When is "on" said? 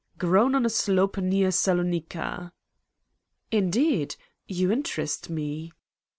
0.55-0.65